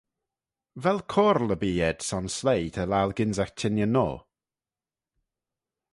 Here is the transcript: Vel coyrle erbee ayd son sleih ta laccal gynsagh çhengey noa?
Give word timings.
Vel 0.83 0.99
coyrle 1.13 1.53
erbee 1.55 1.81
ayd 1.87 1.99
son 2.09 2.25
sleih 2.37 2.69
ta 2.73 2.83
laccal 2.91 3.11
gynsagh 3.17 3.53
çhengey 3.57 3.89
noa? 3.93 4.15